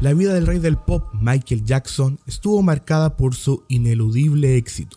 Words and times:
La 0.00 0.14
vida 0.14 0.32
del 0.32 0.46
rey 0.46 0.58
del 0.58 0.78
pop, 0.78 1.12
Michael 1.12 1.62
Jackson, 1.62 2.18
estuvo 2.26 2.62
marcada 2.62 3.18
por 3.18 3.34
su 3.34 3.64
ineludible 3.68 4.56
éxito. 4.56 4.96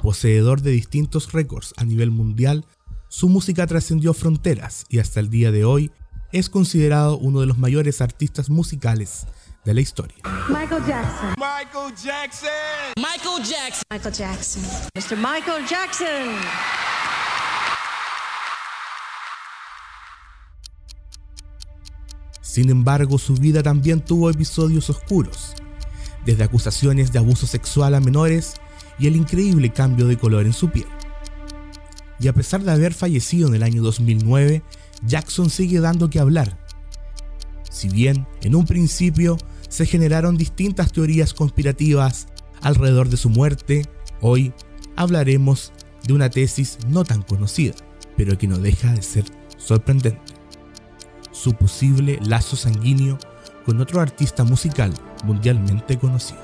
Poseedor 0.00 0.62
de 0.62 0.70
distintos 0.70 1.32
récords 1.32 1.74
a 1.76 1.84
nivel 1.84 2.10
mundial, 2.10 2.64
su 3.08 3.28
música 3.28 3.66
trascendió 3.66 4.14
fronteras 4.14 4.86
y 4.88 5.00
hasta 5.00 5.20
el 5.20 5.28
día 5.28 5.52
de 5.52 5.66
hoy 5.66 5.90
es 6.32 6.48
considerado 6.48 7.18
uno 7.18 7.40
de 7.40 7.46
los 7.46 7.58
mayores 7.58 8.00
artistas 8.00 8.48
musicales 8.48 9.26
de 9.64 9.74
la 9.74 9.80
historia. 9.80 10.16
Michael 10.48 10.82
Jackson. 10.86 11.34
Michael 11.38 11.94
Jackson. 11.96 12.50
Michael 12.96 13.44
Jackson. 13.44 13.82
Michael 13.90 14.14
Jackson. 14.14 14.62
Mr. 14.94 15.16
Michael 15.16 15.66
Jackson. 15.66 16.84
Sin 22.40 22.70
embargo, 22.70 23.18
su 23.18 23.34
vida 23.34 23.62
también 23.62 24.00
tuvo 24.00 24.30
episodios 24.30 24.88
oscuros, 24.88 25.54
desde 26.24 26.44
acusaciones 26.44 27.10
de 27.10 27.18
abuso 27.18 27.46
sexual 27.46 27.94
a 27.94 28.00
menores 28.00 28.54
y 28.98 29.08
el 29.08 29.16
increíble 29.16 29.72
cambio 29.72 30.06
de 30.06 30.16
color 30.16 30.46
en 30.46 30.52
su 30.52 30.70
piel. 30.70 30.86
Y 32.20 32.28
a 32.28 32.32
pesar 32.32 32.62
de 32.62 32.70
haber 32.70 32.94
fallecido 32.94 33.48
en 33.48 33.56
el 33.56 33.64
año 33.64 33.82
2009, 33.82 34.62
Jackson 35.04 35.50
sigue 35.50 35.80
dando 35.80 36.08
que 36.10 36.20
hablar. 36.20 36.56
Si 37.70 37.88
bien 37.88 38.26
en 38.42 38.54
un 38.54 38.66
principio 38.66 39.36
se 39.74 39.86
generaron 39.86 40.36
distintas 40.36 40.92
teorías 40.92 41.34
conspirativas 41.34 42.28
alrededor 42.62 43.08
de 43.08 43.16
su 43.16 43.28
muerte, 43.28 43.82
hoy 44.20 44.52
hablaremos 44.94 45.72
de 46.06 46.12
una 46.12 46.30
tesis 46.30 46.78
no 46.86 47.02
tan 47.02 47.22
conocida, 47.22 47.74
pero 48.16 48.38
que 48.38 48.46
no 48.46 48.56
deja 48.58 48.92
de 48.92 49.02
ser 49.02 49.24
sorprendente. 49.56 50.20
Su 51.32 51.54
posible 51.54 52.20
lazo 52.22 52.54
sanguíneo 52.54 53.18
con 53.66 53.80
otro 53.80 54.00
artista 54.00 54.44
musical 54.44 54.94
mundialmente 55.24 55.98
conocido. 55.98 56.40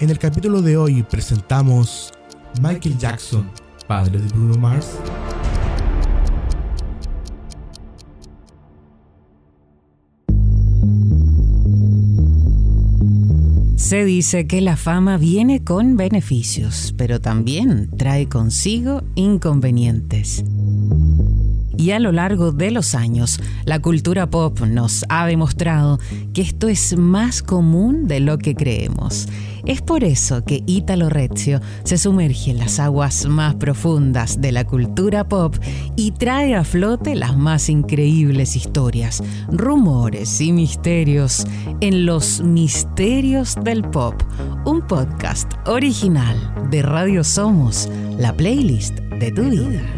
En 0.00 0.08
el 0.08 0.18
capítulo 0.18 0.62
de 0.62 0.78
hoy 0.78 1.02
presentamos 1.02 2.14
Michael 2.62 2.96
Jackson, 2.96 3.50
padre 3.86 4.18
de 4.18 4.28
Bruno 4.28 4.56
Mars. 4.56 4.92
Se 13.88 14.04
dice 14.04 14.46
que 14.46 14.60
la 14.60 14.76
fama 14.76 15.16
viene 15.16 15.64
con 15.64 15.96
beneficios, 15.96 16.92
pero 16.98 17.22
también 17.22 17.88
trae 17.96 18.28
consigo 18.28 19.02
inconvenientes. 19.14 20.44
Y 21.78 21.92
a 21.92 21.98
lo 21.98 22.12
largo 22.12 22.52
de 22.52 22.70
los 22.70 22.94
años, 22.94 23.40
la 23.64 23.78
cultura 23.78 24.28
pop 24.28 24.60
nos 24.60 25.06
ha 25.08 25.24
demostrado 25.24 25.98
que 26.34 26.42
esto 26.42 26.68
es 26.68 26.98
más 26.98 27.42
común 27.42 28.08
de 28.08 28.20
lo 28.20 28.36
que 28.36 28.54
creemos. 28.54 29.26
Es 29.66 29.82
por 29.82 30.04
eso 30.04 30.44
que 30.44 30.62
Italo 30.66 31.08
Rezio 31.08 31.60
se 31.84 31.98
sumerge 31.98 32.50
en 32.50 32.58
las 32.58 32.78
aguas 32.78 33.26
más 33.26 33.54
profundas 33.56 34.40
de 34.40 34.52
la 34.52 34.64
cultura 34.64 35.28
pop 35.28 35.56
y 35.96 36.12
trae 36.12 36.54
a 36.54 36.64
flote 36.64 37.14
las 37.14 37.36
más 37.36 37.68
increíbles 37.68 38.56
historias, 38.56 39.22
rumores 39.48 40.40
y 40.40 40.52
misterios 40.52 41.46
en 41.80 42.06
Los 42.06 42.40
Misterios 42.40 43.56
del 43.62 43.82
Pop, 43.82 44.14
un 44.64 44.86
podcast 44.86 45.52
original 45.66 46.36
de 46.70 46.82
Radio 46.82 47.24
Somos, 47.24 47.88
la 48.18 48.32
playlist 48.32 48.94
de 48.94 49.32
tu 49.32 49.42
vida. 49.44 49.97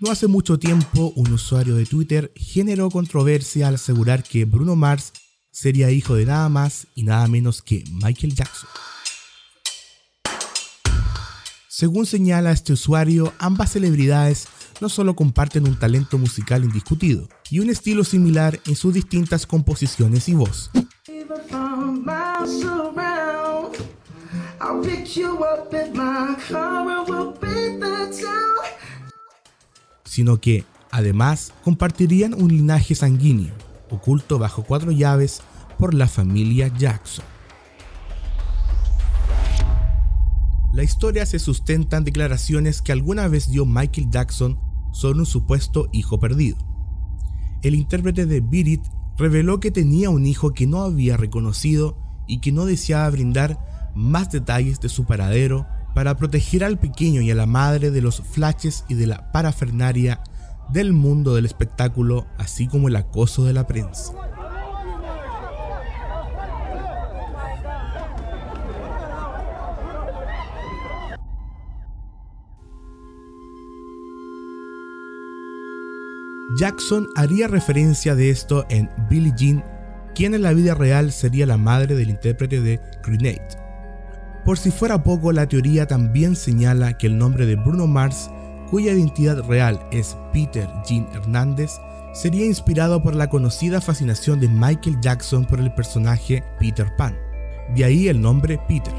No 0.00 0.10
hace 0.10 0.28
mucho 0.28 0.58
tiempo, 0.58 1.12
un 1.14 1.30
usuario 1.30 1.74
de 1.74 1.84
Twitter 1.84 2.32
generó 2.34 2.88
controversia 2.88 3.68
al 3.68 3.74
asegurar 3.74 4.22
que 4.22 4.46
Bruno 4.46 4.74
Mars 4.74 5.12
sería 5.50 5.90
hijo 5.90 6.14
de 6.14 6.24
nada 6.24 6.48
más 6.48 6.86
y 6.94 7.02
nada 7.02 7.28
menos 7.28 7.60
que 7.60 7.84
Michael 8.02 8.34
Jackson. 8.34 8.70
Según 11.68 12.06
señala 12.06 12.50
este 12.50 12.72
usuario, 12.72 13.34
ambas 13.38 13.72
celebridades 13.72 14.48
no 14.80 14.88
solo 14.88 15.14
comparten 15.14 15.68
un 15.68 15.78
talento 15.78 16.16
musical 16.16 16.64
indiscutido 16.64 17.28
y 17.50 17.58
un 17.58 17.68
estilo 17.68 18.02
similar 18.02 18.58
en 18.66 18.76
sus 18.76 18.94
distintas 18.94 19.46
composiciones 19.46 20.30
y 20.30 20.34
voz, 20.34 20.70
sino 30.10 30.40
que, 30.40 30.64
además, 30.90 31.52
compartirían 31.62 32.34
un 32.34 32.48
linaje 32.48 32.96
sanguíneo, 32.96 33.54
oculto 33.90 34.40
bajo 34.40 34.64
cuatro 34.64 34.90
llaves 34.90 35.40
por 35.78 35.94
la 35.94 36.08
familia 36.08 36.66
Jackson. 36.66 37.24
La 40.72 40.82
historia 40.82 41.24
se 41.26 41.38
sustenta 41.38 41.96
en 41.96 42.02
declaraciones 42.02 42.82
que 42.82 42.90
alguna 42.90 43.28
vez 43.28 43.52
dio 43.52 43.64
Michael 43.66 44.10
Jackson 44.10 44.58
sobre 44.90 45.20
un 45.20 45.26
supuesto 45.26 45.88
hijo 45.92 46.18
perdido. 46.18 46.58
El 47.62 47.76
intérprete 47.76 48.26
de 48.26 48.40
Beat 48.40 48.80
reveló 49.16 49.60
que 49.60 49.70
tenía 49.70 50.10
un 50.10 50.26
hijo 50.26 50.54
que 50.54 50.66
no 50.66 50.82
había 50.82 51.18
reconocido 51.18 51.96
y 52.26 52.40
que 52.40 52.50
no 52.50 52.66
deseaba 52.66 53.08
brindar 53.10 53.92
más 53.94 54.32
detalles 54.32 54.80
de 54.80 54.88
su 54.88 55.04
paradero 55.04 55.68
para 55.94 56.16
proteger 56.16 56.64
al 56.64 56.78
pequeño 56.78 57.20
y 57.20 57.30
a 57.30 57.34
la 57.34 57.46
madre 57.46 57.90
de 57.90 58.00
los 58.00 58.22
flashes 58.22 58.84
y 58.88 58.94
de 58.94 59.06
la 59.06 59.32
parafernaria 59.32 60.20
del 60.72 60.92
mundo 60.92 61.34
del 61.34 61.46
espectáculo, 61.46 62.26
así 62.38 62.68
como 62.68 62.88
el 62.88 62.96
acoso 62.96 63.44
de 63.44 63.52
la 63.52 63.66
prensa. 63.66 64.12
Jackson 76.58 77.08
haría 77.14 77.46
referencia 77.46 78.14
de 78.14 78.30
esto 78.30 78.66
en 78.70 78.90
Billie 79.08 79.32
Jean, 79.36 79.64
quien 80.14 80.34
en 80.34 80.42
la 80.42 80.52
vida 80.52 80.74
real 80.74 81.12
sería 81.12 81.46
la 81.46 81.56
madre 81.56 81.94
del 81.94 82.10
intérprete 82.10 82.60
de 82.60 82.80
Grenade. 83.04 83.69
Por 84.50 84.58
si 84.58 84.72
fuera 84.72 85.04
poco, 85.04 85.30
la 85.30 85.46
teoría 85.46 85.86
también 85.86 86.34
señala 86.34 86.98
que 86.98 87.06
el 87.06 87.16
nombre 87.16 87.46
de 87.46 87.54
Bruno 87.54 87.86
Mars, 87.86 88.32
cuya 88.68 88.90
identidad 88.90 89.44
real 89.44 89.78
es 89.92 90.16
Peter 90.32 90.68
Jean 90.84 91.06
Hernández, 91.14 91.78
sería 92.12 92.44
inspirado 92.44 93.00
por 93.00 93.14
la 93.14 93.30
conocida 93.30 93.80
fascinación 93.80 94.40
de 94.40 94.48
Michael 94.48 95.00
Jackson 95.00 95.44
por 95.44 95.60
el 95.60 95.72
personaje 95.72 96.42
Peter 96.58 96.92
Pan. 96.96 97.16
De 97.76 97.84
ahí 97.84 98.08
el 98.08 98.20
nombre 98.20 98.58
Peter. 98.66 98.92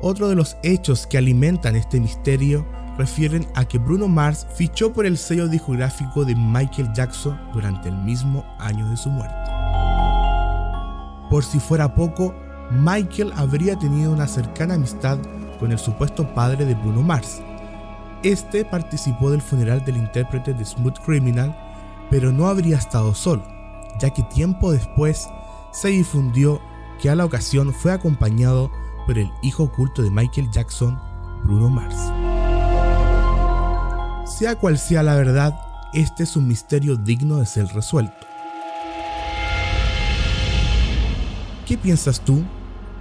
Otro 0.00 0.28
de 0.28 0.34
los 0.34 0.56
hechos 0.64 1.06
que 1.06 1.18
alimentan 1.18 1.76
este 1.76 2.00
misterio 2.00 2.66
refieren 2.98 3.46
a 3.54 3.64
que 3.64 3.78
Bruno 3.78 4.08
Mars 4.08 4.44
fichó 4.56 4.92
por 4.92 5.06
el 5.06 5.18
sello 5.18 5.46
discográfico 5.46 6.24
de 6.24 6.34
Michael 6.34 6.92
Jackson 6.94 7.40
durante 7.52 7.90
el 7.90 7.96
mismo 7.98 8.44
año 8.58 8.90
de 8.90 8.96
su 8.96 9.08
muerte. 9.08 9.36
Por 11.30 11.44
si 11.44 11.60
fuera 11.60 11.94
poco, 11.94 12.34
Michael 12.70 13.32
habría 13.36 13.78
tenido 13.78 14.12
una 14.12 14.26
cercana 14.26 14.74
amistad 14.74 15.18
con 15.60 15.72
el 15.72 15.78
supuesto 15.78 16.26
padre 16.34 16.64
de 16.64 16.74
Bruno 16.74 17.02
Mars. 17.02 17.40
Este 18.22 18.64
participó 18.64 19.30
del 19.30 19.42
funeral 19.42 19.84
del 19.84 19.96
intérprete 19.96 20.52
de 20.52 20.64
Smooth 20.64 20.98
Criminal, 21.04 21.56
pero 22.10 22.32
no 22.32 22.48
habría 22.48 22.76
estado 22.76 23.14
solo, 23.14 23.44
ya 24.00 24.10
que 24.10 24.22
tiempo 24.24 24.72
después 24.72 25.28
se 25.72 25.88
difundió 25.88 26.60
que 27.00 27.10
a 27.10 27.14
la 27.14 27.24
ocasión 27.24 27.72
fue 27.72 27.92
acompañado 27.92 28.70
por 29.06 29.18
el 29.18 29.30
hijo 29.42 29.64
oculto 29.64 30.02
de 30.02 30.10
Michael 30.10 30.50
Jackson, 30.50 30.98
Bruno 31.44 31.68
Mars. 31.68 31.96
Sea 34.28 34.56
cual 34.56 34.76
sea 34.76 35.02
la 35.02 35.14
verdad, 35.14 35.58
este 35.94 36.24
es 36.24 36.36
un 36.36 36.48
misterio 36.48 36.96
digno 36.96 37.36
de 37.36 37.46
ser 37.46 37.66
resuelto. 37.68 38.26
¿Qué 41.66 41.76
piensas 41.76 42.24
tú? 42.24 42.44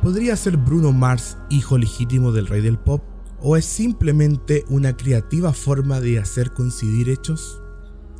¿Podría 0.01 0.35
ser 0.35 0.57
Bruno 0.57 0.91
Mars 0.91 1.37
hijo 1.51 1.77
legítimo 1.77 2.31
del 2.31 2.47
rey 2.47 2.61
del 2.61 2.79
pop? 2.79 3.03
¿O 3.39 3.57
es 3.57 3.65
simplemente 3.65 4.65
una 4.69 4.97
creativa 4.97 5.53
forma 5.53 5.99
de 5.99 6.17
hacer 6.17 6.51
coincidir 6.51 7.09
hechos? 7.09 7.61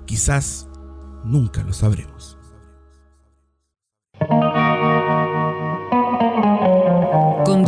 Quizás 0.05 0.67
nunca 1.23 1.63
lo 1.63 1.73
sabremos. 1.73 2.37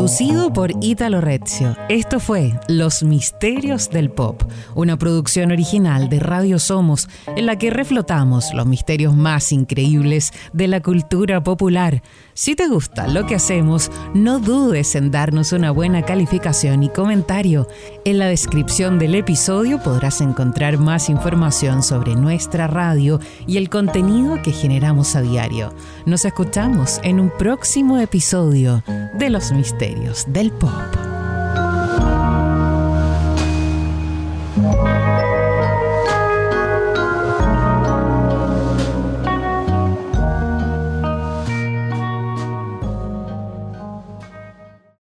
Producido 0.08 0.54
por 0.54 0.72
Italo 0.80 1.20
Rezio. 1.20 1.76
Esto 1.90 2.22
fue 2.22 2.58
Los 2.70 3.04
Misterios 3.04 3.90
del 3.90 4.10
Pop, 4.10 4.42
una 4.74 4.96
producción 4.96 5.52
original 5.52 6.08
de 6.08 6.22
Radio 6.22 6.60
Somos 6.60 7.10
en 7.36 7.46
la 7.46 7.58
que 7.58 7.72
reflotamos 7.72 8.54
los 8.54 8.66
misterios 8.66 9.18
más 9.18 9.52
increíbles 9.52 10.32
de 10.54 10.70
la 10.70 10.82
cultura 10.82 11.44
popular. 11.44 12.02
Si 12.34 12.56
te 12.56 12.70
gusta 12.70 13.10
lo 13.10 13.26
que 13.26 13.36
hacemos, 13.36 13.92
no 14.14 14.40
dudes 14.40 14.96
en 14.96 15.12
darnos 15.12 15.52
una 15.52 15.72
buena 15.72 16.04
calificación 16.04 16.84
y 16.84 16.90
comentario. 16.90 17.68
En 18.06 18.18
la 18.18 18.28
descripción 18.28 19.00
del 19.00 19.14
episodio 19.14 19.84
podrás 19.84 20.22
encontrar 20.22 20.78
más 20.78 21.10
información 21.10 21.84
sobre 21.84 22.16
nuestra 22.16 22.68
radio 22.68 23.20
y 23.46 23.58
el 23.58 23.70
contenido 23.70 24.42
que 24.42 24.54
generamos 24.54 25.18
a 25.18 25.22
diario. 25.22 25.74
Nos 26.06 26.24
escuchamos 26.24 27.02
en 27.04 27.20
un 27.20 27.30
próximo 27.38 27.98
episodio 27.98 28.82
de 29.16 29.30
Los 29.30 29.52
Misterios 29.52 29.97
del 30.28 30.52
pop. 30.52 30.98